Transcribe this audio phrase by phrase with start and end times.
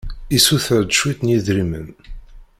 [0.35, 1.87] Issuter-d cwiṭ n yidrimen.